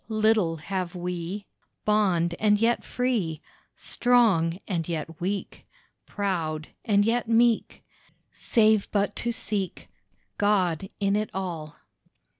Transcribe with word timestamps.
Little 0.09 0.55
have 0.57 0.95
we 0.95 1.45
Bond 1.85 2.33
and 2.39 2.57
yet 2.57 2.83
free, 2.83 3.39
Strong 3.75 4.57
and 4.67 4.89
yet 4.89 5.21
weak, 5.21 5.67
Proud 6.07 6.69
and 6.83 7.05
yet 7.05 7.29
meek, 7.29 7.83
Save 8.31 8.89
but 8.89 9.15
to 9.17 9.31
seek 9.31 9.89
God 10.39 10.89
in 10.99 11.15
it 11.15 11.29
all. 11.35 11.75